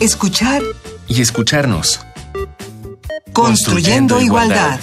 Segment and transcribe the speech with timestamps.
[0.00, 0.62] escuchar
[1.08, 2.00] y escucharnos.
[3.32, 4.78] Construyendo, igualdad.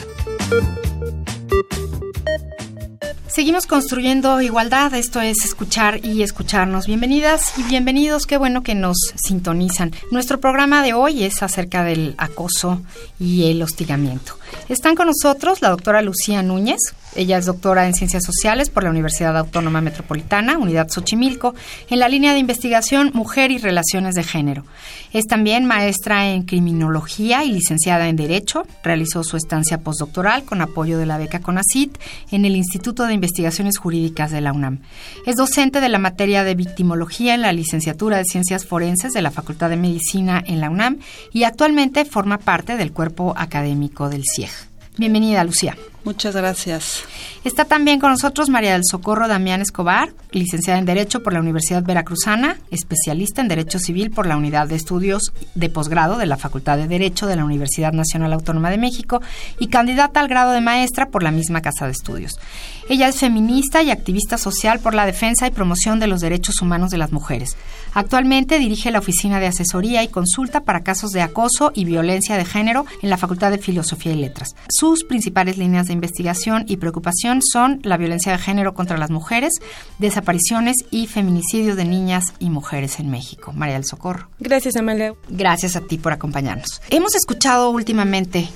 [3.28, 6.88] Seguimos construyendo igualdad, esto es escuchar y escucharnos.
[6.88, 9.94] Bienvenidas y bienvenidos, qué bueno que nos sintonizan.
[10.12, 12.82] Nuestro programa de hoy es acerca del acoso
[13.20, 14.38] y el hostigamiento.
[14.70, 16.80] Están con nosotros la doctora Lucía Núñez,
[17.16, 21.56] ella es doctora en Ciencias Sociales por la Universidad Autónoma Metropolitana, Unidad Xochimilco,
[21.90, 24.66] en la línea de investigación Mujer y Relaciones de Género.
[25.14, 28.68] Es también maestra en Criminología y licenciada en Derecho.
[28.84, 31.98] Realizó su estancia postdoctoral con apoyo de la beca CONACIT
[32.32, 34.80] en el Instituto de Investigaciones Jurídicas de la UNAM.
[35.26, 39.32] Es docente de la materia de victimología en la licenciatura de Ciencias Forenses de la
[39.32, 41.00] Facultad de Medicina en la UNAM
[41.32, 44.52] y actualmente forma parte del cuerpo académico del CIEG.
[44.98, 45.78] Bienvenida, Lucía.
[46.06, 47.04] Muchas gracias.
[47.44, 51.82] Está también con nosotros María del Socorro Damián Escobar, licenciada en Derecho por la Universidad
[51.82, 56.78] Veracruzana, especialista en Derecho Civil por la Unidad de Estudios de Posgrado de la Facultad
[56.78, 59.20] de Derecho de la Universidad Nacional Autónoma de México
[59.58, 62.40] y candidata al grado de maestra por la misma Casa de Estudios.
[62.88, 66.92] Ella es feminista y activista social por la defensa y promoción de los derechos humanos
[66.92, 67.58] de las mujeres.
[67.96, 72.46] Actualmente dirige la Oficina de Asesoría y Consulta para casos de acoso y violencia de
[72.46, 74.56] género en la Facultad de Filosofía y Letras.
[74.70, 79.54] Sus principales líneas de investigación y preocupación son la violencia de género contra las mujeres,
[79.98, 83.54] desapariciones y feminicidio de niñas y mujeres en México.
[83.54, 84.30] María del Socorro.
[84.40, 85.14] Gracias, Amalia.
[85.28, 86.82] Gracias a ti por acompañarnos.
[86.90, 88.50] Hemos escuchado últimamente,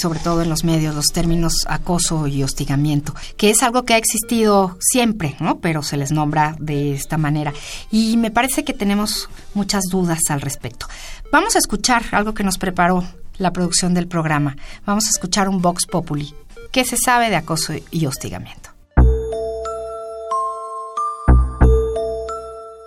[0.00, 3.98] sobre todo en los medios, los términos acoso y hostigamiento, que es algo que ha
[3.98, 5.58] existido siempre, ¿no?
[5.58, 7.52] Pero se les nombra de esta manera.
[7.90, 10.86] Y me parece que tenemos muchas dudas al respecto.
[11.32, 13.04] Vamos a escuchar algo que nos preparó
[13.38, 14.56] la producción del programa.
[14.86, 16.32] Vamos a escuchar un Vox Populi
[16.74, 18.70] ¿Qué se sabe de acoso y hostigamiento?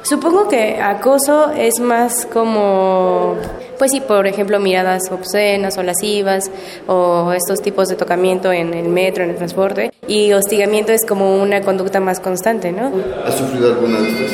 [0.03, 3.37] Supongo que acoso es más como,
[3.79, 6.51] pues sí, por ejemplo, miradas obscenas o lascivas
[6.87, 9.93] o estos tipos de tocamiento en el metro, en el transporte.
[10.05, 12.91] Y hostigamiento es como una conducta más constante, ¿no?
[13.25, 14.31] ¿Has sufrido alguna de estas?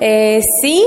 [0.00, 0.84] Eh, sí,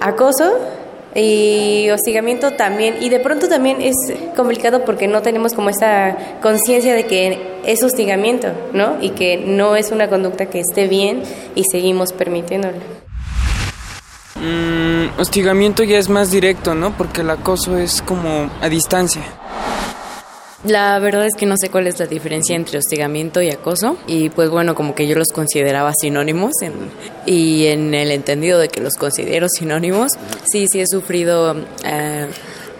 [0.00, 0.75] acoso,
[1.16, 2.96] y hostigamiento también.
[3.00, 3.96] Y de pronto también es
[4.36, 8.98] complicado porque no tenemos como esta conciencia de que es hostigamiento, ¿no?
[9.00, 11.22] Y que no es una conducta que esté bien
[11.54, 12.76] y seguimos permitiéndolo.
[14.36, 16.96] Mm, hostigamiento ya es más directo, ¿no?
[16.96, 19.22] Porque el acoso es como a distancia.
[20.66, 24.30] La verdad es que no sé cuál es la diferencia entre hostigamiento y acoso y
[24.30, 26.54] pues bueno, como que yo los consideraba sinónimos
[27.24, 30.12] y en el entendido de que los considero sinónimos,
[30.44, 31.54] sí, sí he sufrido
[31.84, 32.26] eh,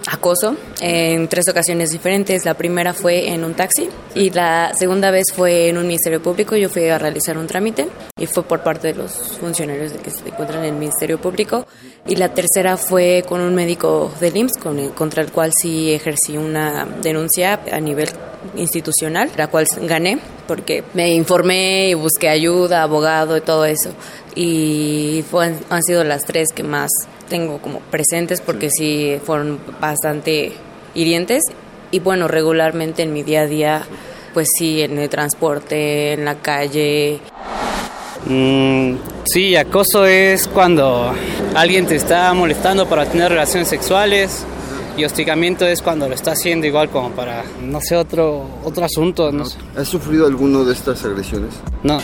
[0.09, 2.45] acoso en tres ocasiones diferentes.
[2.45, 6.57] La primera fue en un taxi y la segunda vez fue en un ministerio público.
[6.57, 10.29] Yo fui a realizar un trámite y fue por parte de los funcionarios que se
[10.29, 11.67] encuentran en el ministerio público.
[12.09, 16.37] Y la tercera fue con un médico del IMSS con contra el cual sí ejercí
[16.37, 18.09] una denuncia a nivel
[18.57, 23.91] institucional, la cual gané porque me informé y busqué ayuda, abogado y todo eso.
[24.35, 25.25] Y
[25.69, 26.91] han sido las tres que más
[27.29, 30.53] tengo como presentes porque sí fueron bastante
[30.95, 31.43] hirientes
[31.91, 33.83] y bueno, regularmente en mi día a día,
[34.35, 37.21] pues sí, en el transporte, en la calle.
[38.29, 41.13] Mm, sí, acoso es cuando
[41.55, 44.45] alguien te está molestando para tener relaciones sexuales
[44.97, 49.31] y hostigamiento es cuando lo está haciendo igual como para, no sé, otro, otro asunto.
[49.31, 49.45] No
[49.77, 51.55] ¿Has sufrido alguno de estas agresiones?
[51.83, 51.99] No.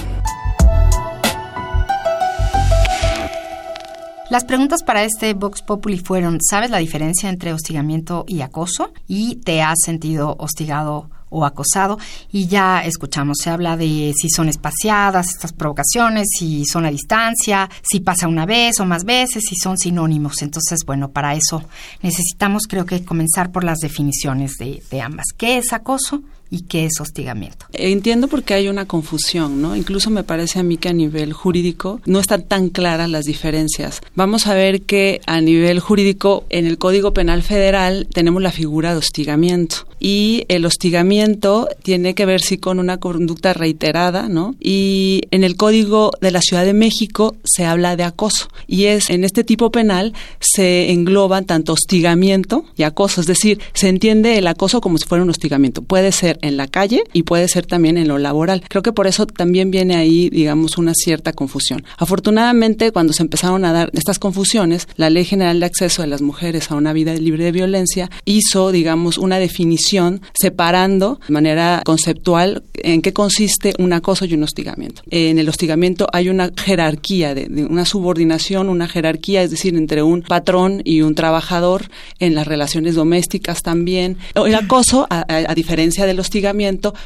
[4.30, 8.92] Las preguntas para este Vox Populi fueron, ¿sabes la diferencia entre hostigamiento y acoso?
[9.06, 11.98] ¿Y te has sentido hostigado o acosado?
[12.30, 17.68] Y ya escuchamos, se habla de si son espaciadas estas provocaciones, si son a distancia,
[17.82, 20.42] si pasa una vez o más veces, si son sinónimos.
[20.42, 21.64] Entonces, bueno, para eso
[22.02, 25.26] necesitamos creo que comenzar por las definiciones de, de ambas.
[25.36, 26.22] ¿Qué es acoso?
[26.52, 27.66] Y qué es hostigamiento.
[27.72, 29.74] Entiendo porque hay una confusión, ¿no?
[29.74, 34.02] Incluso me parece a mí que a nivel jurídico no están tan claras las diferencias.
[34.14, 38.92] Vamos a ver que a nivel jurídico en el Código Penal Federal tenemos la figura
[38.92, 44.54] de hostigamiento y el hostigamiento tiene que ver sí con una conducta reiterada, ¿no?
[44.60, 49.08] Y en el Código de la Ciudad de México se habla de acoso y es
[49.08, 54.46] en este tipo penal se engloban tanto hostigamiento y acoso, es decir, se entiende el
[54.48, 55.82] acoso como si fuera un hostigamiento.
[55.82, 58.62] Puede ser en la calle y puede ser también en lo laboral.
[58.68, 61.84] Creo que por eso también viene ahí, digamos, una cierta confusión.
[61.96, 66.22] Afortunadamente, cuando se empezaron a dar estas confusiones, la Ley General de Acceso de las
[66.22, 72.62] Mujeres a una Vida Libre de Violencia hizo, digamos, una definición separando de manera conceptual
[72.74, 75.02] en qué consiste un acoso y un hostigamiento.
[75.10, 80.22] En el hostigamiento hay una jerarquía, de, una subordinación, una jerarquía, es decir, entre un
[80.22, 81.88] patrón y un trabajador
[82.18, 84.16] en las relaciones domésticas también.
[84.34, 86.31] El acoso, a, a diferencia del hostigamiento,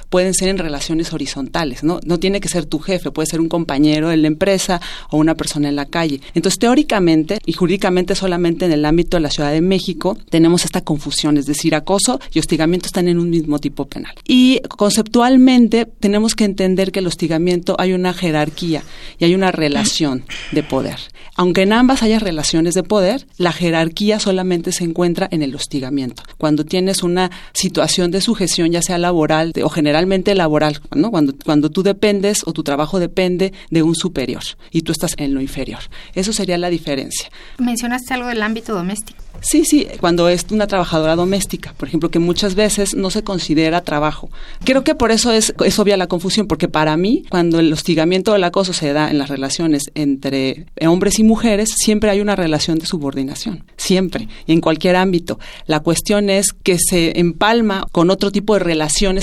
[0.09, 2.01] pueden ser en relaciones horizontales, ¿no?
[2.05, 4.81] No tiene que ser tu jefe, puede ser un compañero en la empresa
[5.11, 6.21] o una persona en la calle.
[6.35, 10.83] Entonces, teóricamente y jurídicamente solamente en el ámbito de la Ciudad de México tenemos esta
[10.83, 14.15] confusión, es decir, acoso y hostigamiento están en un mismo tipo penal.
[14.27, 18.83] Y conceptualmente tenemos que entender que el hostigamiento hay una jerarquía
[19.19, 20.99] y hay una relación de poder.
[21.39, 26.23] Aunque en ambas haya relaciones de poder, la jerarquía solamente se encuentra en el hostigamiento.
[26.39, 31.11] Cuando tienes una situación de sujeción, ya sea laboral o generalmente laboral, ¿no?
[31.11, 34.43] Cuando, cuando tú dependes o tu trabajo depende de un superior
[34.73, 35.81] y tú estás en lo inferior.
[36.15, 37.29] Eso sería la diferencia.
[37.59, 39.23] Mencionaste algo del ámbito doméstico.
[39.43, 43.83] Sí, sí, cuando es una trabajadora doméstica, por ejemplo, que muchas veces no se considera
[43.83, 44.31] trabajo.
[44.65, 48.33] Creo que por eso es, es obvia la confusión, porque para mí, cuando el hostigamiento
[48.33, 52.35] o el acoso se da en las relaciones entre hombres y mujeres, siempre hay una
[52.35, 55.39] relación de subordinación, siempre, y en cualquier ámbito.
[55.67, 58.61] La cuestión es que se empalma con otro tipo de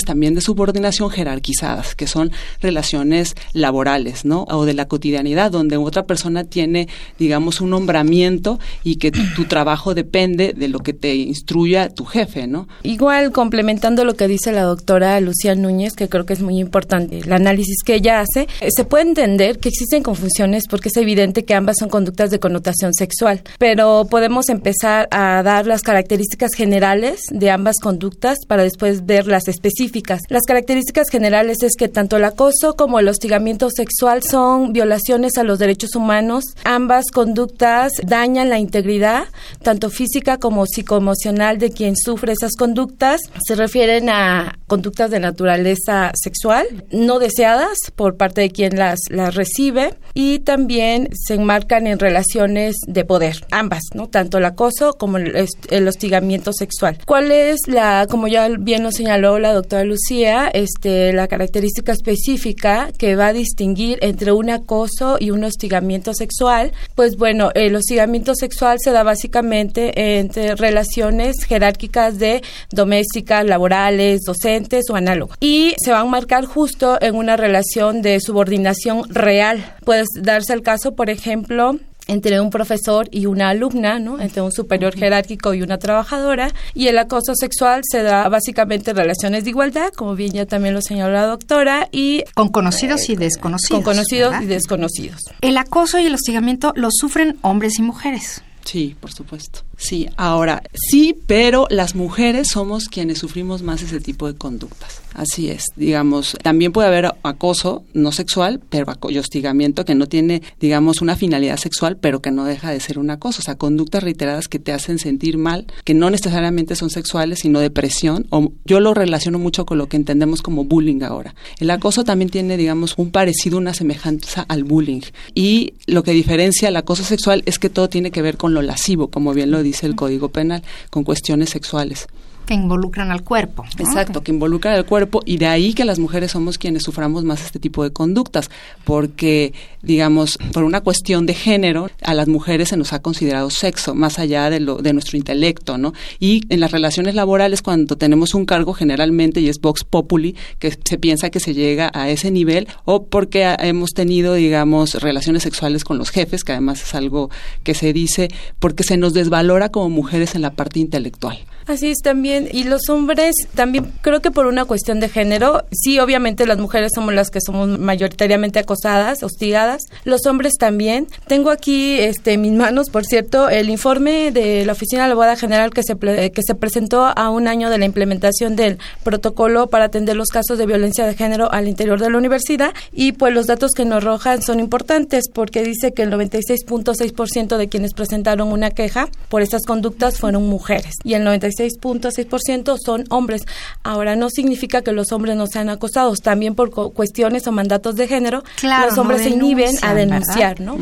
[0.04, 2.30] también de subordinación jerarquizadas, que son
[2.60, 4.44] relaciones laborales, ¿no?
[4.48, 6.88] O de la cotidianidad, donde otra persona tiene,
[7.18, 12.04] digamos, un nombramiento y que tu, trabajo de depende de lo que te instruya tu
[12.04, 12.68] jefe, ¿no?
[12.82, 17.18] Igual complementando lo que dice la doctora Lucía Núñez, que creo que es muy importante,
[17.18, 21.44] el análisis que ella hace, eh, se puede entender que existen confusiones porque es evidente
[21.44, 27.22] que ambas son conductas de connotación sexual, pero podemos empezar a dar las características generales
[27.30, 30.20] de ambas conductas para después ver las específicas.
[30.28, 35.42] Las características generales es que tanto el acoso como el hostigamiento sexual son violaciones a
[35.42, 36.44] los derechos humanos.
[36.64, 39.24] Ambas conductas dañan la integridad,
[39.62, 43.20] tanto física como psicoemocional de quien sufre esas conductas.
[43.46, 49.34] Se refieren a conductas de naturaleza sexual no deseadas por parte de quien las, las
[49.34, 54.08] recibe y también se enmarcan en relaciones de poder, ambas, ¿no?
[54.08, 56.98] Tanto el acoso como el, el hostigamiento sexual.
[57.06, 62.90] ¿Cuál es la, como ya bien lo señaló la doctora Lucía, este, la característica específica
[62.96, 66.72] que va a distinguir entre un acoso y un hostigamiento sexual?
[66.94, 74.84] Pues bueno, el hostigamiento sexual se da básicamente entre relaciones jerárquicas de domésticas, laborales, docentes
[74.90, 75.36] o análogas.
[75.40, 79.74] Y se van a marcar justo en una relación de subordinación real.
[79.84, 84.20] Puede darse el caso, por ejemplo, entre un profesor y una alumna, ¿no?
[84.20, 88.96] entre un superior jerárquico y una trabajadora, y el acoso sexual se da básicamente en
[88.96, 92.24] relaciones de igualdad, como bien ya también lo señaló la doctora, y...
[92.34, 93.70] Con conocidos y desconocidos.
[93.70, 94.44] Con conocidos ¿verdad?
[94.44, 95.20] y desconocidos.
[95.40, 98.42] El acoso y el hostigamiento lo sufren hombres y mujeres.
[98.64, 99.60] Sí, por supuesto.
[99.84, 105.02] Sí, ahora sí, pero las mujeres somos quienes sufrimos más ese tipo de conductas.
[105.12, 110.42] Así es, digamos, también puede haber acoso no sexual, pero y hostigamiento que no tiene,
[110.58, 114.02] digamos, una finalidad sexual, pero que no deja de ser un acoso, o sea, conductas
[114.02, 118.80] reiteradas que te hacen sentir mal, que no necesariamente son sexuales, sino depresión, o yo
[118.80, 121.34] lo relaciono mucho con lo que entendemos como bullying ahora.
[121.60, 125.02] El acoso también tiene, digamos, un parecido, una semejanza al bullying,
[125.34, 128.62] y lo que diferencia el acoso sexual es que todo tiene que ver con lo
[128.62, 132.06] lascivo, como bien lo dice el Código Penal, con cuestiones sexuales
[132.46, 133.64] que involucran al cuerpo.
[133.64, 133.84] ¿no?
[133.84, 137.42] Exacto, que involucran al cuerpo y de ahí que las mujeres somos quienes suframos más
[137.42, 138.50] este tipo de conductas,
[138.84, 139.52] porque,
[139.82, 144.18] digamos, por una cuestión de género, a las mujeres se nos ha considerado sexo, más
[144.18, 145.92] allá de, lo, de nuestro intelecto, ¿no?
[146.20, 150.76] Y en las relaciones laborales, cuando tenemos un cargo generalmente, y es Vox Populi, que
[150.84, 155.84] se piensa que se llega a ese nivel, o porque hemos tenido, digamos, relaciones sexuales
[155.84, 157.30] con los jefes, que además es algo
[157.62, 161.38] que se dice, porque se nos desvalora como mujeres en la parte intelectual.
[161.66, 162.48] Así es también.
[162.52, 166.92] Y los hombres también creo que por una cuestión de género, sí, obviamente las mujeres
[166.94, 169.82] somos las que somos mayoritariamente acosadas, hostigadas.
[170.04, 171.06] Los hombres también.
[171.26, 175.12] Tengo aquí este, en mis manos, por cierto, el informe de la Oficina de la
[175.12, 179.68] Abogada General que se, que se presentó a un año de la implementación del protocolo
[179.68, 182.74] para atender los casos de violencia de género al interior de la universidad.
[182.92, 187.68] Y pues los datos que nos arrojan son importantes porque dice que el 96.6% de
[187.68, 193.04] quienes presentaron una queja por estas conductas fueron mujeres y el 96 6.6% 96% son
[193.10, 193.42] hombres.
[193.82, 198.08] Ahora, no significa que los hombres no sean acosados, también por cuestiones o mandatos de
[198.08, 200.78] género, los hombres se inhiben a denunciar, ¿no?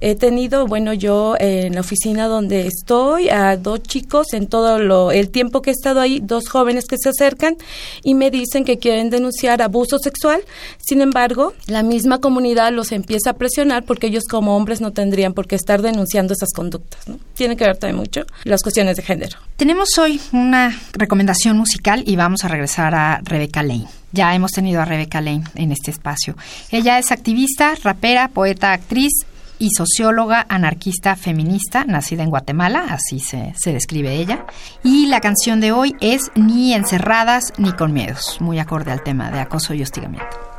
[0.00, 5.12] He tenido, bueno, yo en la oficina donde estoy, a dos chicos en todo lo,
[5.12, 7.56] el tiempo que he estado ahí, dos jóvenes que se acercan
[8.02, 10.42] y me dicen que quieren denunciar abuso sexual,
[10.78, 15.34] sin embargo, la misma comunidad los empieza a presionar porque ellos como hombres no tendrían
[15.34, 17.18] por qué estar denunciando esas conductas, ¿no?
[17.34, 19.38] Tiene que ver también mucho las cuestiones de género.
[19.56, 23.86] Tenemos hoy una recomendación musical y vamos a regresar a Rebeca Lane.
[24.12, 26.36] Ya hemos tenido a Rebeca Lane en este espacio.
[26.70, 29.12] Ella es activista, rapera, poeta, actriz
[29.58, 34.46] y socióloga anarquista feminista, nacida en Guatemala, así se, se, describe ella.
[34.82, 39.30] Y la canción de hoy es Ni encerradas ni con miedos, muy acorde al tema
[39.30, 40.49] de acoso y hostigamiento.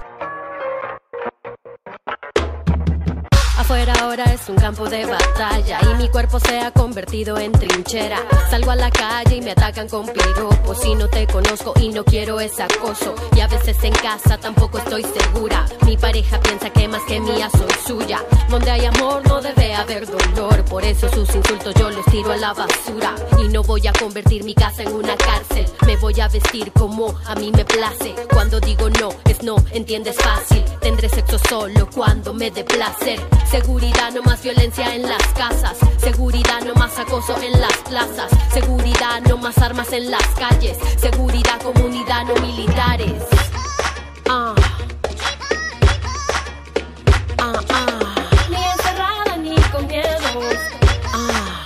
[3.71, 8.17] Afuera ahora es un campo de batalla y mi cuerpo se ha convertido en trinchera.
[8.49, 12.03] Salgo a la calle y me atacan con piropos y no te conozco y no
[12.03, 13.15] quiero ese acoso.
[13.33, 15.65] Y a veces en casa tampoco estoy segura.
[15.85, 18.19] Mi pareja piensa que más que mía soy suya.
[18.49, 20.65] Donde hay amor no debe haber dolor.
[20.65, 23.15] Por eso sus insultos yo los tiro a la basura.
[23.41, 25.65] Y no voy a convertir mi casa en una cárcel.
[25.87, 28.15] Me voy a vestir como a mí me place.
[28.33, 30.61] Cuando digo no, es no, entiendes fácil.
[30.81, 33.21] Tendré sexo solo cuando me dé placer.
[33.61, 35.77] Seguridad, no más violencia en las casas.
[35.97, 38.31] Seguridad, no más acoso en las plazas.
[38.51, 40.79] Seguridad, no más armas en las calles.
[40.97, 43.21] Seguridad, comunidad, no militares.
[44.27, 44.55] Ah.
[47.37, 48.29] Ah, ah.
[48.49, 50.41] Ni encerrada ni con miedo.
[51.13, 51.65] Ah.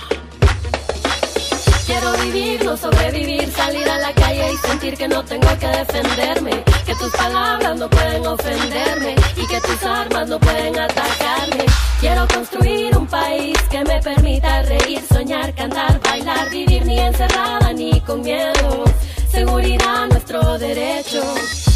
[1.86, 6.62] Quiero vivir, no sobrevivir, salir a la calle y sentir que no tengo que defenderme.
[6.84, 11.64] Que tus palabras no pueden ofenderme y que tus armas no pueden atacarme.
[12.00, 18.00] Quiero construir un país que me permita reír, soñar, cantar, bailar, vivir ni encerrada ni
[18.02, 18.84] con miedo.
[19.30, 21.22] Seguridad, nuestro derecho.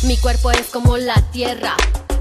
[0.05, 1.75] Mi cuerpo es como la tierra.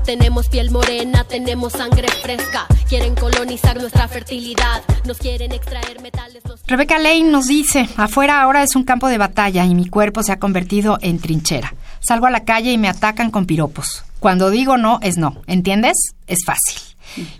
[0.06, 2.68] Tenemos piel morena, tenemos sangre fresca.
[2.88, 6.44] Quieren colonizar nuestra fertilidad, nos quieren extraer metales.
[6.46, 6.66] Nos...
[6.66, 10.32] Rebeca Lane nos dice, afuera ahora es un campo de batalla y mi cuerpo se
[10.32, 11.76] ha convertido en trinchera.
[12.00, 14.06] Salgo a la calle y me atacan con piropos.
[14.20, 15.42] Cuando digo no, es no.
[15.48, 16.16] ¿Entiendes?
[16.28, 16.89] Es fácil.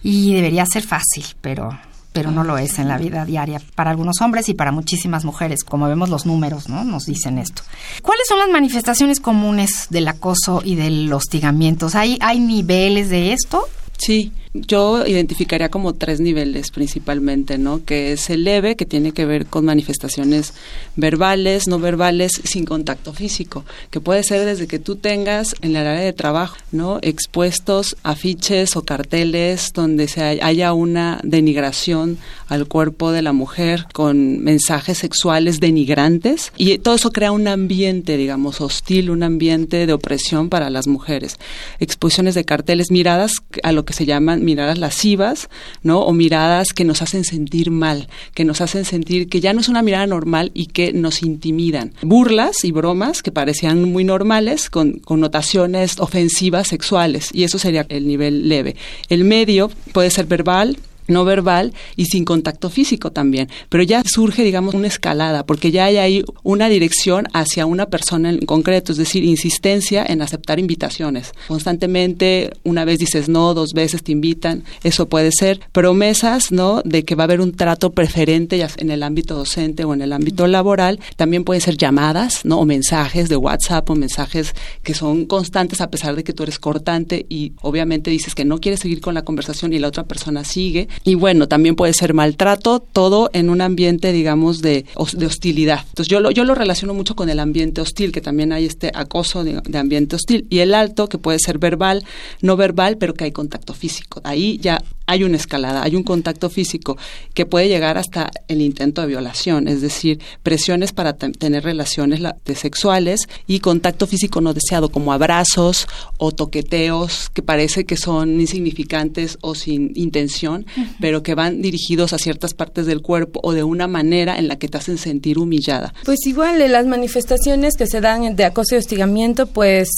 [0.04, 1.78] Y debería ser fácil, pero
[2.12, 5.64] pero no lo es en la vida diaria para algunos hombres y para muchísimas mujeres,
[5.64, 6.84] como vemos los números, ¿no?
[6.84, 7.62] Nos dicen esto.
[8.02, 11.88] ¿Cuáles son las manifestaciones comunes del acoso y del hostigamiento?
[11.94, 13.68] ¿Hay, hay niveles de esto?
[13.98, 17.84] Sí, yo identificaría como tres niveles principalmente, ¿no?
[17.86, 20.54] Que es el leve, que tiene que ver con manifestaciones
[20.96, 25.86] verbales, no verbales, sin contacto físico, que puede ser desde que tú tengas en el
[25.86, 26.98] área de trabajo, ¿no?
[27.04, 34.40] Expuestos afiches o carteles donde se haya una denigración al cuerpo de la mujer con
[34.40, 40.50] mensajes sexuales denigrantes y todo eso crea un ambiente, digamos, hostil, un ambiente de opresión
[40.50, 41.38] para las mujeres.
[41.80, 45.50] Exposiciones de carteles, miradas a lo que se llaman miradas lascivas,
[45.84, 46.00] ¿no?
[46.02, 49.70] O miradas que nos hacen sentir mal, que nos hacen sentir que ya no es
[49.70, 51.94] una mirada normal y que nos intimidan.
[52.02, 58.08] Burlas y bromas que parecían muy normales con connotaciones ofensivas sexuales y eso sería el
[58.08, 58.76] nivel leve.
[59.10, 60.78] El medio puede ser verbal,
[61.10, 63.50] no verbal y sin contacto físico también.
[63.70, 68.30] Pero ya surge, digamos, una escalada, porque ya hay ahí una dirección hacia una persona
[68.30, 71.34] en concreto, es decir, insistencia en aceptar invitaciones.
[71.48, 75.60] Constantemente, una vez dices no, dos veces te invitan, eso puede ser.
[75.72, 79.84] Promesas, ¿no?, de que va a haber un trato preferente ya en el ámbito docente
[79.84, 81.00] o en el ámbito laboral.
[81.16, 85.90] También pueden ser llamadas, ¿no?, o mensajes de WhatsApp o mensajes que son constantes a
[85.90, 89.24] pesar de que tú eres cortante y obviamente dices que no quieres seguir con la
[89.24, 93.62] conversación y la otra persona sigue y bueno, también puede ser maltrato, todo en un
[93.62, 95.80] ambiente, digamos, de, de hostilidad.
[95.90, 98.92] Entonces yo lo, yo lo relaciono mucho con el ambiente hostil, que también hay este
[98.94, 100.46] acoso de, de ambiente hostil.
[100.50, 102.04] Y el alto, que puede ser verbal,
[102.42, 104.22] no verbal, pero que hay contacto físico.
[104.24, 106.96] Ahí ya hay una escalada, hay un contacto físico
[107.34, 112.22] que puede llegar hasta el intento de violación, es decir, presiones para tener relaciones
[112.54, 115.88] sexuales y contacto físico no deseado, como abrazos
[116.18, 120.68] o toqueteos que parece que son insignificantes o sin intención,
[121.02, 124.58] pero que van dirigidos a ciertas partes del cuerpo o de una manera en la
[124.60, 125.92] que te hacen sentir humillada.
[126.06, 129.90] Pues igual las manifestaciones que se dan de acoso y hostigamiento, pues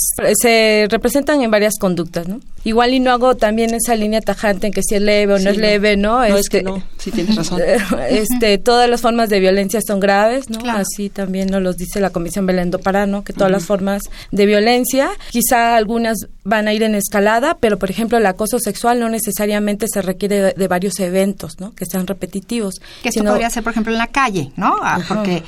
[0.42, 2.40] se representan en varias conductas, ¿no?
[2.64, 5.50] Igual y no hago también esa línea tajante en que si es leve o no
[5.50, 6.28] es leve, ¿no?
[6.28, 6.82] No, es que no.
[6.98, 7.60] Sí, tienes razón.
[8.10, 10.60] este, todas las formas de violencia son graves, ¿no?
[10.72, 13.24] Así también nos lo dice la Comisión Belén do Pará, ¿no?
[13.24, 17.92] Que todas las formas de violencia, quizá algunas van a ir en escalada, pero por
[17.92, 21.74] ejemplo el acoso sexual no necesariamente se requiere de, varios eventos, ¿no?
[21.74, 22.76] Que sean repetitivos.
[23.04, 24.76] Que esto podría ser, por ejemplo, en la calle, ¿no?
[24.82, 25.44] Ah, porque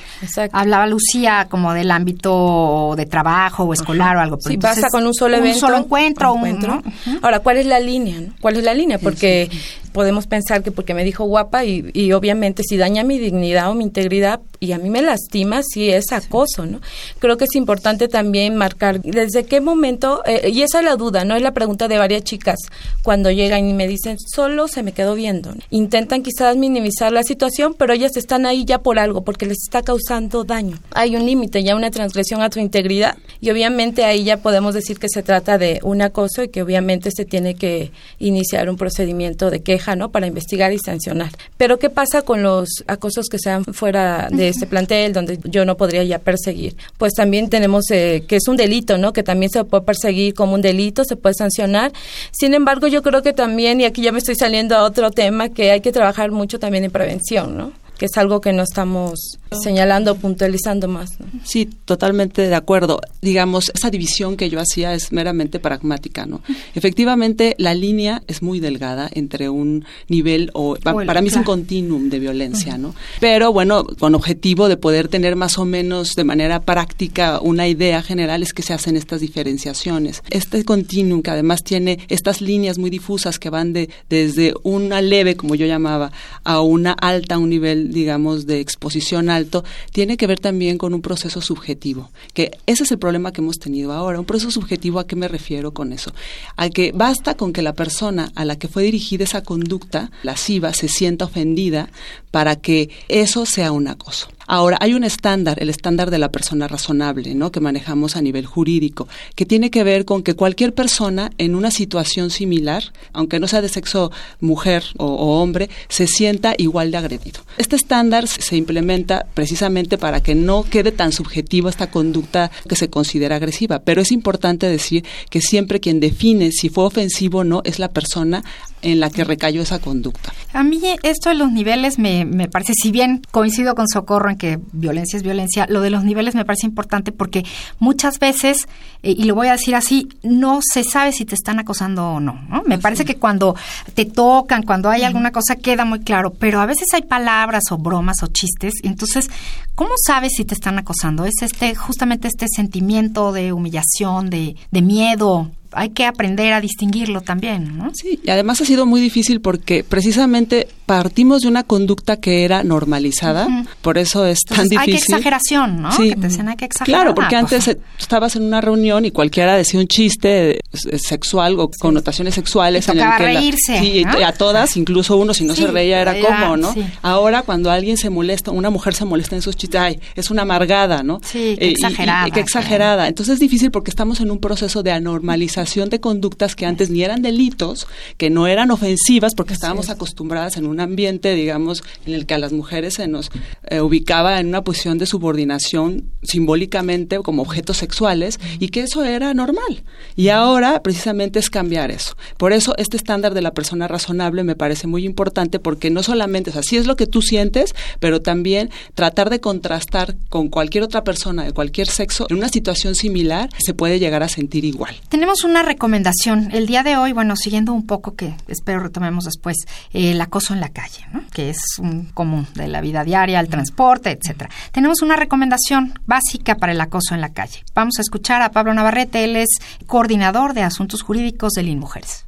[0.52, 4.38] hablaba Lucía como del ámbito de trabajo o escolar o algo.
[4.40, 5.58] Sí, basta con un solo evento.
[5.58, 6.34] Un solo encuentro.
[6.34, 6.84] Un encuentro.
[7.22, 8.22] Ahora, ¿cuál es la línea?
[8.42, 8.98] ¿Cuál es la línea?
[8.98, 9.83] Porque uh.
[9.94, 13.76] Podemos pensar que porque me dijo guapa y, y, obviamente si daña mi dignidad o
[13.76, 16.80] mi integridad y a mí me lastima, sí es acoso, ¿no?
[17.20, 21.26] Creo que es importante también marcar desde qué momento, eh, y esa es la duda,
[21.26, 21.36] ¿no?
[21.36, 22.60] Es la pregunta de varias chicas
[23.04, 25.54] cuando llegan y me dicen, solo se me quedó viendo.
[25.70, 29.82] Intentan quizás minimizar la situación, pero ellas están ahí ya por algo, porque les está
[29.82, 30.80] causando daño.
[30.92, 34.98] Hay un límite, ya una transgresión a tu integridad y obviamente ahí ya podemos decir
[34.98, 39.50] que se trata de un acoso y que obviamente se tiene que iniciar un procedimiento
[39.50, 40.10] de queja ¿no?
[40.10, 41.32] Para investigar y sancionar.
[41.58, 45.78] Pero ¿qué pasa con los acosos que sean fuera de este plantel donde yo no
[45.78, 46.76] podría ya perseguir?
[46.98, 49.14] Pues también tenemos eh, que es un delito, ¿no?
[49.14, 51.92] Que también se puede perseguir como un delito, se puede sancionar.
[52.32, 55.50] Sin embargo, yo creo que también, y aquí ya me estoy saliendo a otro tema,
[55.50, 57.83] que hay que trabajar mucho también en prevención, ¿no?
[58.04, 61.12] Que es algo que no estamos señalando, puntualizando más.
[61.46, 63.00] Sí, totalmente de acuerdo.
[63.22, 66.42] Digamos, esa división que yo hacía es meramente pragmática, ¿no?
[66.76, 72.10] Efectivamente, la línea es muy delgada entre un nivel o para mí es un continuum
[72.10, 72.94] de violencia, ¿no?
[73.22, 78.02] Pero bueno, con objetivo de poder tener más o menos de manera práctica una idea
[78.02, 80.24] general es que se hacen estas diferenciaciones.
[80.30, 85.38] Este continuum que además tiene estas líneas muy difusas que van de desde una leve,
[85.38, 86.12] como yo llamaba,
[86.44, 91.02] a una alta, un nivel digamos, de exposición alto, tiene que ver también con un
[91.02, 94.20] proceso subjetivo, que ese es el problema que hemos tenido ahora.
[94.20, 96.14] Un proceso subjetivo, ¿a qué me refiero con eso?
[96.58, 100.74] A que basta con que la persona a la que fue dirigida esa conducta lasciva
[100.74, 101.90] se sienta ofendida
[102.32, 104.28] para que eso sea un acoso.
[104.48, 107.52] Ahora, hay un estándar, el estándar de la persona razonable, ¿no?
[107.52, 111.72] que manejamos a nivel jurídico, que tiene que ver con que cualquier persona en una
[111.72, 112.84] situación similar,
[113.14, 117.42] aunque no sea de sexo mujer o, hombre, se sienta igual de agredido.
[117.58, 122.90] Este estándar se implementa precisamente para que no quede tan subjetiva esta conducta que se
[122.90, 127.62] considera agresiva, pero es importante decir que siempre quien define si fue ofensivo o no
[127.64, 128.44] es la persona
[128.82, 130.34] en la que recayó esa conducta.
[130.52, 135.18] A mí esto de los niveles me parece, si bien coincido con Socorro que violencia
[135.18, 137.44] es violencia, lo de los niveles me parece importante porque
[137.80, 138.68] muchas veces,
[139.02, 142.20] eh, y lo voy a decir así, no se sabe si te están acosando o
[142.20, 142.42] no.
[142.50, 142.64] ¿no?
[142.66, 143.56] Me parece que cuando
[143.94, 147.78] te tocan, cuando hay alguna cosa, queda muy claro, pero a veces hay palabras o
[147.78, 149.30] bromas o chistes, entonces,
[149.76, 151.26] ¿cómo sabes si te están acosando?
[151.26, 157.22] Es este justamente este sentimiento de humillación, de, de miedo, hay que aprender a distinguirlo
[157.22, 157.92] también, ¿no?
[157.94, 162.64] Sí, y además ha sido muy difícil porque precisamente partimos de una conducta que era
[162.64, 163.48] normalizada,
[163.82, 164.80] por eso es tan difícil.
[164.80, 165.92] Hay que exageración, ¿no?
[165.92, 166.10] Sí.
[166.10, 167.02] Que te hay que exagerar.
[167.02, 167.68] Claro, porque pues.
[167.68, 172.88] antes estabas en una reunión y cualquiera decía un chiste sexual o connotaciones sexuales.
[172.90, 173.80] en el que reírse.
[173.80, 176.74] sí, a todas, incluso uno si no se reía era como, ¿no?
[177.02, 180.42] Ahora cuando alguien se molesta, una mujer se molesta en esos chistes, ay, es una
[180.42, 181.20] amargada, ¿no?
[181.24, 182.30] Sí, qué exagerada.
[182.30, 183.08] qué exagerada.
[183.08, 187.04] Entonces es difícil porque estamos en un proceso de anormalización de conductas que antes ni
[187.04, 192.26] eran delitos, que no eran ofensivas, porque estábamos acostumbradas en un ambiente, digamos, en el
[192.26, 193.32] que a las mujeres se nos
[193.70, 199.34] eh, ubicaba en una posición de subordinación simbólicamente como objetos sexuales y que eso era
[199.34, 199.84] normal.
[200.16, 202.16] Y ahora precisamente es cambiar eso.
[202.38, 206.50] Por eso este estándar de la persona razonable me parece muy importante porque no solamente,
[206.50, 211.04] o sea, es lo que tú sientes, pero también tratar de contrastar con cualquier otra
[211.04, 214.96] persona de cualquier sexo en una situación similar se puede llegar a sentir igual.
[215.10, 216.50] Tenemos un una recomendación.
[216.52, 219.56] El día de hoy, bueno, siguiendo un poco que espero retomemos después,
[219.92, 224.12] el acoso en la calle, que es un común de la vida diaria, el transporte,
[224.12, 224.50] etcétera.
[224.72, 227.66] Tenemos una recomendación básica para el acoso en la calle.
[227.76, 229.50] Vamos a escuchar a Pablo Navarrete, él es
[229.88, 232.26] coordinador de asuntos jurídicos de Mujeres.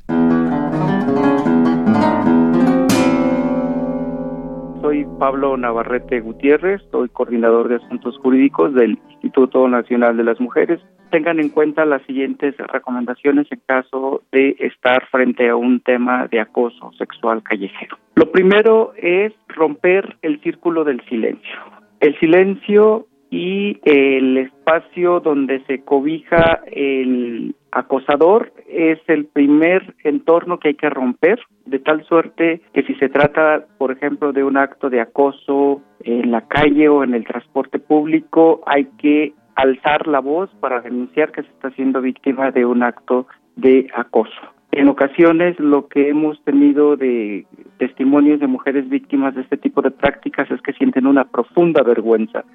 [5.19, 10.82] Pablo Navarrete Gutiérrez, soy coordinador de asuntos jurídicos del Instituto Nacional de las Mujeres
[11.15, 16.41] tengan en cuenta las siguientes recomendaciones en caso de estar frente a un tema de
[16.41, 17.97] acoso sexual callejero.
[18.15, 21.56] Lo primero es romper el círculo del silencio.
[22.01, 30.69] El silencio y el espacio donde se cobija el acosador es el primer entorno que
[30.69, 34.89] hay que romper, de tal suerte que si se trata, por ejemplo, de un acto
[34.89, 40.49] de acoso en la calle o en el transporte público, hay que alzar la voz
[40.61, 44.41] para denunciar que se está siendo víctima de un acto de acoso.
[44.71, 47.45] En ocasiones lo que hemos tenido de
[47.77, 52.45] testimonios de mujeres víctimas de este tipo de prácticas es que sienten una profunda vergüenza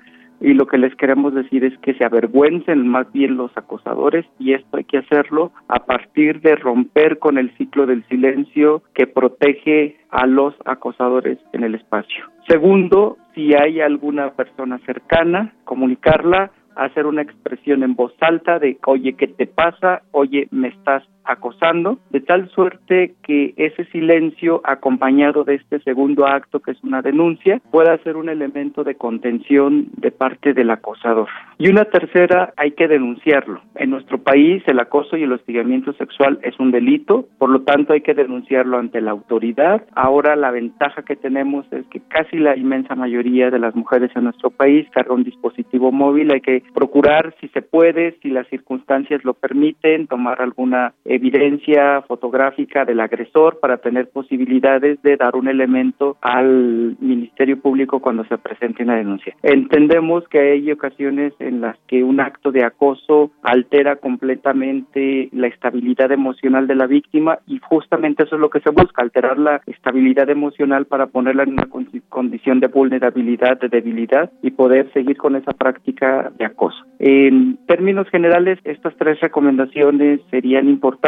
[0.41, 4.55] y lo que les queremos decir es que se avergüencen más bien los acosadores y
[4.55, 9.99] esto hay que hacerlo a partir de romper con el ciclo del silencio que protege
[10.11, 12.25] a los acosadores en el espacio.
[12.49, 19.15] Segundo, si hay alguna persona cercana, comunicarla, hacer una expresión en voz alta de, oye,
[19.15, 20.03] ¿qué te pasa?
[20.13, 26.61] Oye, me estás acosando, de tal suerte que ese silencio acompañado de este segundo acto,
[26.61, 31.29] que es una denuncia, pueda ser un elemento de contención de parte del acosador.
[31.59, 33.61] Y una tercera, hay que denunciarlo.
[33.75, 37.93] En nuestro país el acoso y el hostigamiento sexual es un delito, por lo tanto
[37.93, 39.83] hay que denunciarlo ante la autoridad.
[39.95, 44.25] Ahora la ventaja que tenemos es que casi la inmensa mayoría de las mujeres en
[44.25, 49.25] nuestro país carga un dispositivo móvil, hay que procurar si se puede, si las circunstancias
[49.25, 56.17] lo permiten, tomar alguna evidencia fotográfica del agresor para tener posibilidades de dar un elemento
[56.23, 59.35] al Ministerio Público cuando se presente una denuncia.
[59.43, 66.11] Entendemos que hay ocasiones en las que un acto de acoso altera completamente la estabilidad
[66.11, 70.31] emocional de la víctima y justamente eso es lo que se busca, alterar la estabilidad
[70.31, 71.69] emocional para ponerla en una
[72.09, 76.79] condición de vulnerabilidad, de debilidad y poder seguir con esa práctica de acoso.
[76.99, 81.00] En términos generales, estas tres recomendaciones serían importantes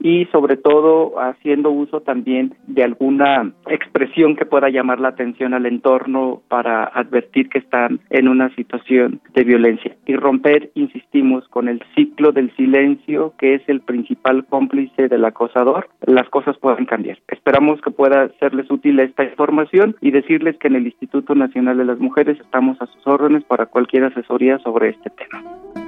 [0.00, 5.66] y sobre todo haciendo uso también de alguna expresión que pueda llamar la atención al
[5.66, 11.82] entorno para advertir que están en una situación de violencia y romper, insistimos, con el
[11.94, 17.18] ciclo del silencio que es el principal cómplice del acosador, las cosas pueden cambiar.
[17.28, 21.84] Esperamos que pueda serles útil esta información y decirles que en el Instituto Nacional de
[21.84, 25.83] las Mujeres estamos a sus órdenes para cualquier asesoría sobre este tema.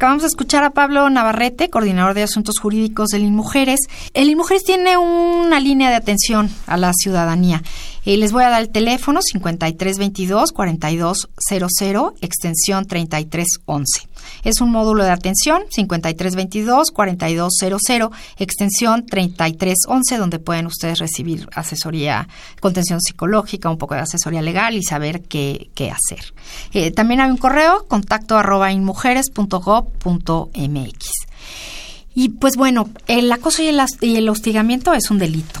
[0.00, 3.80] Acabamos de escuchar a Pablo Navarrete, coordinador de asuntos jurídicos del INMujeres.
[4.14, 7.62] El INMujeres tiene una línea de atención a la ciudadanía.
[8.04, 14.08] Eh, les voy a dar el teléfono 5322-4200, extensión 3311.
[14.44, 22.28] Es un módulo de atención 5322-4200, extensión 3311, donde pueden ustedes recibir asesoría,
[22.60, 26.34] contención psicológica, un poco de asesoría legal y saber qué, qué hacer.
[26.72, 31.10] Eh, también hay un correo, contacto arroba inmujeres.gov.mx.
[32.14, 35.60] Y pues bueno, el acoso y el, y el hostigamiento es un delito.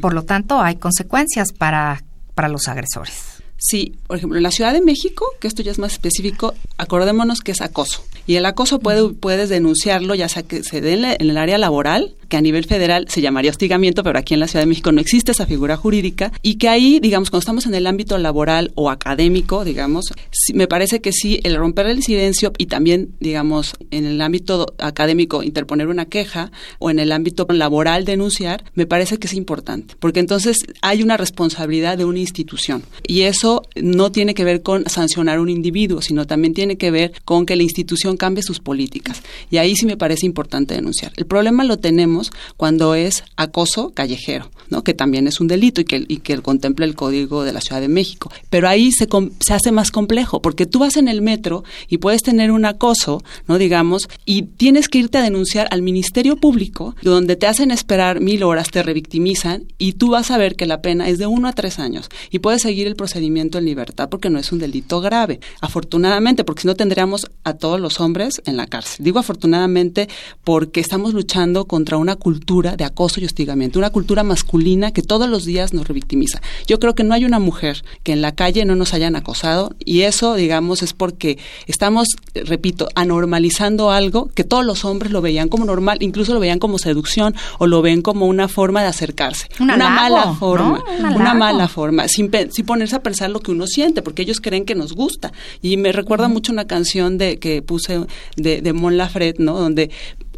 [0.00, 2.02] Por lo tanto, hay consecuencias para,
[2.34, 3.42] para los agresores.
[3.56, 7.40] Sí, por ejemplo, en la Ciudad de México, que esto ya es más específico, acordémonos
[7.40, 8.04] que es acoso.
[8.26, 12.14] Y el acoso puede, puedes denunciarlo, ya sea que se dé en, el área laboral,
[12.28, 15.00] que a nivel federal se llamaría hostigamiento, pero aquí en la Ciudad de México no
[15.00, 18.90] existe esa figura jurídica, y que ahí, digamos, cuando estamos en el ámbito laboral o
[18.90, 20.12] académico, digamos,
[20.54, 25.42] me parece que sí, el romper el silencio y también, digamos, en el ámbito académico
[25.42, 30.20] interponer una queja o en el ámbito laboral denunciar, me parece que es importante, porque
[30.20, 32.82] entonces hay una responsabilidad de una institución.
[33.06, 36.90] Y eso no tiene que ver con sancionar a un individuo, sino también tiene que
[36.90, 39.22] ver con que la institución cambie sus políticas.
[39.50, 41.12] Y ahí sí me parece importante denunciar.
[41.16, 44.84] El problema lo tenemos cuando es acoso callejero, ¿no?
[44.84, 47.80] que también es un delito y que, y que contempla el Código de la Ciudad
[47.80, 48.30] de México.
[48.48, 49.08] Pero ahí se,
[49.40, 53.22] se hace más complejo, porque tú vas en el metro y puedes tener un acoso,
[53.46, 58.20] no digamos, y tienes que irte a denunciar al Ministerio Público, donde te hacen esperar
[58.20, 61.48] mil horas, te revictimizan y tú vas a ver que la pena es de uno
[61.48, 65.00] a tres años y puedes seguir el procedimiento en libertad porque no es un delito
[65.00, 65.40] grave.
[65.60, 69.04] Afortunadamente, porque si no tendríamos a todos los hombres en la cárcel.
[69.04, 70.08] Digo afortunadamente
[70.44, 75.28] porque estamos luchando contra una cultura de acoso y hostigamiento, una cultura masculina que todos
[75.28, 76.40] los días nos revictimiza.
[76.66, 79.74] Yo creo que no hay una mujer que en la calle no nos hayan acosado
[79.84, 85.48] y eso, digamos, es porque estamos, repito, anormalizando algo que todos los hombres lo veían
[85.48, 89.48] como normal, incluso lo veían como seducción o lo ven como una forma de acercarse.
[89.60, 90.82] una mala forma,
[91.14, 94.64] una mala forma, sin, sin ponerse a pensar lo que uno siente, porque ellos creen
[94.64, 95.32] que nos gusta.
[95.62, 97.89] Y me recuerda mucho una canción de que puse
[98.36, 99.58] de, de Mon Lafrette, ¿no?
[99.58, 99.90] Donde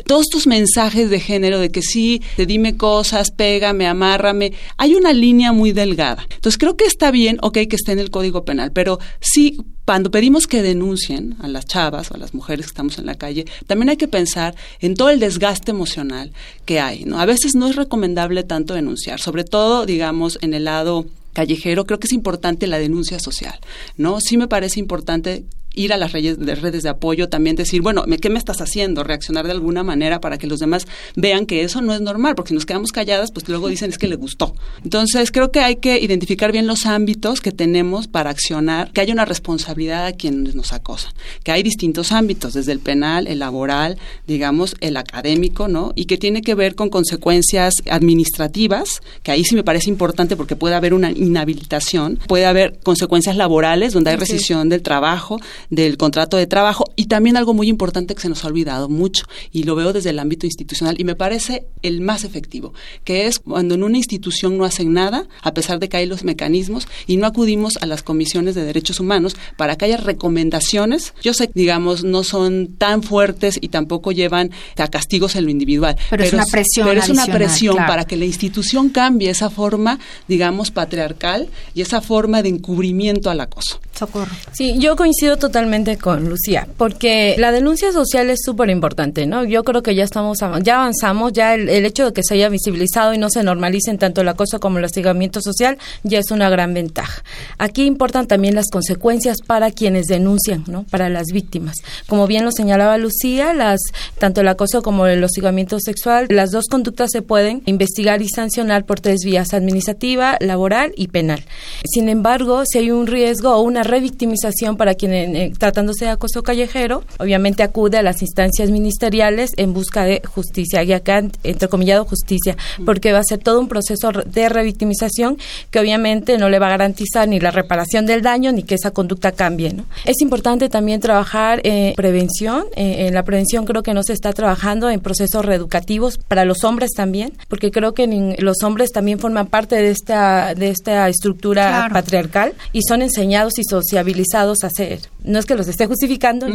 [0.07, 5.13] todos estos mensajes de género de que sí, te dime cosas, pégame, amárrame, hay una
[5.13, 6.27] línea muy delgada.
[6.35, 10.11] Entonces creo que está bien, ok, que esté en el Código Penal, pero sí, cuando
[10.11, 13.45] pedimos que denuncien a las chavas o a las mujeres que estamos en la calle,
[13.67, 16.33] también hay que pensar en todo el desgaste emocional
[16.65, 17.19] que hay, ¿no?
[17.19, 21.99] A veces no es recomendable tanto denunciar, sobre todo, digamos, en el lado callejero, creo
[21.99, 23.59] que es importante la denuncia social,
[23.97, 24.21] ¿no?
[24.21, 28.05] Sí me parece importante ir a las redes de, redes de apoyo, también decir, bueno,
[28.21, 29.05] ¿qué me estás haciendo?
[29.05, 32.49] Reaccionar de alguna manera para que los demás vean que eso no es normal, porque
[32.49, 34.55] si nos quedamos calladas, pues luego dicen es que le gustó.
[34.85, 39.13] Entonces, creo que hay que identificar bien los ámbitos que tenemos para accionar, que haya
[39.13, 43.99] una responsabilidad a quienes nos acosan, que hay distintos ámbitos, desde el penal, el laboral,
[44.27, 45.93] digamos, el académico, ¿no?
[45.95, 50.57] Y que tiene que ver con consecuencias administrativas, que ahí sí me parece importante porque
[50.57, 55.41] puede haber una inhabilitación, puede haber consecuencias laborales donde hay rescisión del trabajo,
[55.73, 59.25] del contrato de trabajo y también algo muy importante que se nos ha olvidado mucho
[59.53, 63.39] y lo veo desde el ámbito institucional y me parece el más efectivo, que es
[63.39, 67.17] cuando en una institución no hacen nada, a pesar de que hay los mecanismos y
[67.17, 71.15] no acudimos a las comisiones de derechos humanos para que haya recomendaciones.
[71.23, 75.97] Yo sé, digamos, no son tan fuertes y tampoco llevan a castigos en lo individual.
[76.11, 76.87] Pero, es una presión.
[76.87, 82.03] Pero es una presión para que la institución cambie esa forma, digamos, patriarcal y esa
[82.03, 83.81] forma de encubrimiento al acoso.
[83.99, 84.33] Socorro.
[84.53, 85.62] Sí, yo coincido totalmente
[86.01, 89.45] con Lucía, porque la denuncia social es súper importante, ¿no?
[89.45, 93.15] Yo creo que ya estamos, ya avanzamos, ya el, hecho de que se haya visibilizado
[93.15, 96.75] y no se normalicen tanto el acoso como el hostigamiento social ya es una gran
[96.75, 97.23] ventaja.
[97.59, 100.85] Aquí importan también las consecuencias para quienes denuncian, ¿no?
[100.85, 101.77] Para las víctimas.
[102.07, 103.81] Como bien lo señalaba Lucía, las
[104.19, 108.85] tanto el acoso como el hostigamiento sexual, las dos conductas se pueden investigar y sancionar
[108.85, 111.45] por tres vías: administrativa, laboral y penal.
[111.85, 115.13] Sin embargo, si hay un riesgo o una revictimización para quien
[115.43, 120.83] eh, tratándose de acoso callejero, obviamente acude a las instancias ministeriales en busca de justicia,
[120.83, 125.39] y acá entrecomillado justicia, porque va a ser todo un proceso de revictimización
[125.71, 128.91] que obviamente no le va a garantizar ni la reparación del daño ni que esa
[128.91, 129.73] conducta cambie.
[129.73, 129.85] ¿no?
[130.05, 134.33] Es importante también trabajar en prevención, eh, en la prevención creo que no se está
[134.33, 139.47] trabajando en procesos reeducativos para los hombres también, porque creo que los hombres también forman
[139.47, 145.01] parte de esta, de esta estructura patriarcal y son enseñados y sociabilizados a ser.
[145.33, 146.47] No es que los esté justificando,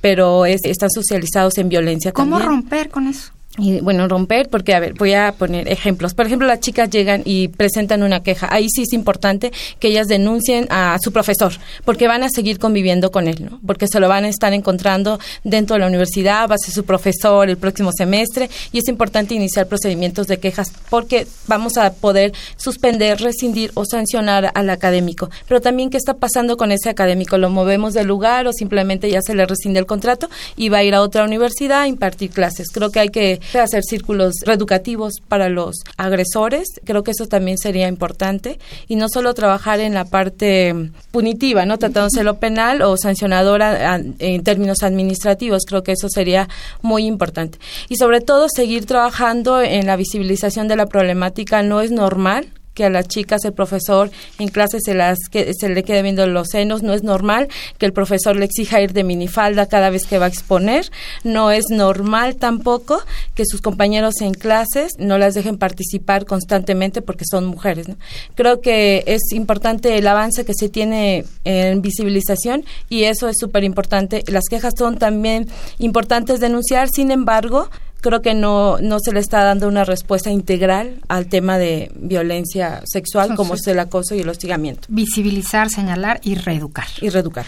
[0.00, 2.12] pero están socializados en violencia.
[2.12, 3.32] ¿Cómo romper con eso?
[3.58, 6.14] Y bueno, romper, porque a ver, voy a poner ejemplos.
[6.14, 8.48] Por ejemplo, las chicas llegan y presentan una queja.
[8.50, 11.52] Ahí sí es importante que ellas denuncien a su profesor,
[11.84, 13.60] porque van a seguir conviviendo con él, ¿no?
[13.66, 16.84] Porque se lo van a estar encontrando dentro de la universidad, va a ser su
[16.84, 22.32] profesor el próximo semestre, y es importante iniciar procedimientos de quejas, porque vamos a poder
[22.56, 25.28] suspender, rescindir o sancionar al académico.
[25.46, 27.36] Pero también, ¿qué está pasando con ese académico?
[27.36, 30.84] ¿Lo movemos del lugar o simplemente ya se le rescinde el contrato y va a
[30.84, 32.68] ir a otra universidad a impartir clases?
[32.72, 37.88] Creo que hay que hacer círculos reeducativos para los agresores, creo que eso también sería
[37.88, 41.78] importante, y no solo trabajar en la parte punitiva, ¿no?
[41.78, 46.48] Tratándose lo penal o sancionadora en términos administrativos, creo que eso sería
[46.80, 47.58] muy importante.
[47.88, 52.84] Y sobre todo seguir trabajando en la visibilización de la problemática no es normal que
[52.84, 56.48] a las chicas el profesor en clase se las que se le quede viendo los
[56.48, 60.18] senos no es normal que el profesor le exija ir de minifalda cada vez que
[60.18, 60.90] va a exponer
[61.24, 63.02] no es normal tampoco
[63.34, 67.86] que sus compañeros en clases no las dejen participar constantemente porque son mujeres
[68.34, 73.64] creo que es importante el avance que se tiene en visibilización y eso es súper
[73.64, 77.68] importante las quejas son también importantes denunciar sin embargo
[78.02, 82.82] creo que no, no se le está dando una respuesta integral al tema de violencia
[82.84, 84.88] sexual como es el acoso y el hostigamiento.
[84.90, 86.86] Visibilizar, señalar y reeducar.
[87.00, 87.46] Y reeducar.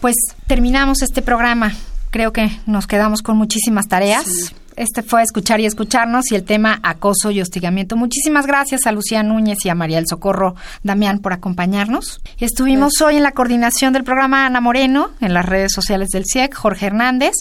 [0.00, 0.14] Pues
[0.46, 1.74] terminamos este programa.
[2.10, 4.54] Creo que nos quedamos con muchísimas tareas.
[4.78, 7.96] Este fue Escuchar y Escucharnos y el tema acoso y hostigamiento.
[7.96, 12.20] Muchísimas gracias a Lucía Núñez y a María del Socorro Damián por acompañarnos.
[12.38, 16.54] Estuvimos hoy en la coordinación del programa Ana Moreno, en las redes sociales del CIEC,
[16.54, 17.32] Jorge Hernández,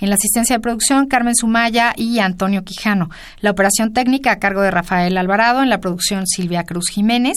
[0.00, 3.10] en la asistencia de producción Carmen Sumaya y Antonio Quijano.
[3.40, 7.34] La operación técnica a cargo de Rafael Alvarado, en la producción Silvia Cruz Jiménez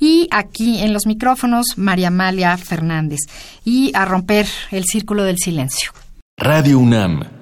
[0.00, 3.20] y aquí en los micrófonos María Amalia Fernández.
[3.62, 5.92] Y a romper el círculo del silencio.
[6.38, 7.41] Radio UNAM